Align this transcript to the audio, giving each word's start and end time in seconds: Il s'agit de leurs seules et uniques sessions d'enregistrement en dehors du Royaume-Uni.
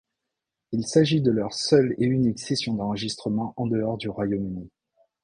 Il 0.71 0.87
s'agit 0.87 1.21
de 1.21 1.29
leurs 1.29 1.53
seules 1.53 1.93
et 1.99 2.05
uniques 2.05 2.39
sessions 2.39 2.73
d'enregistrement 2.73 3.53
en 3.55 3.67
dehors 3.67 3.97
du 3.99 4.09
Royaume-Uni. 4.09 4.67